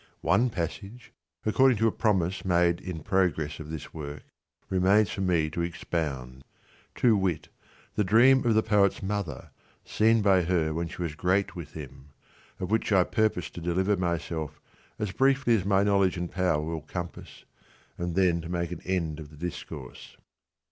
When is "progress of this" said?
3.03-3.93